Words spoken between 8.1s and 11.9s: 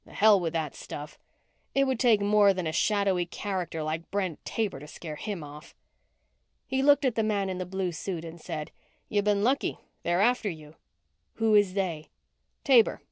and said, "You've been lucky. They're after you." "Who is